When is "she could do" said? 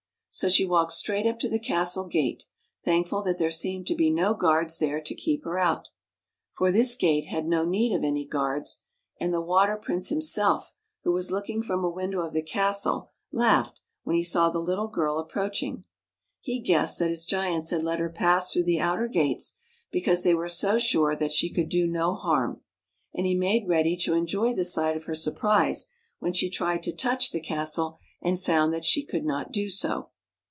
21.33-21.85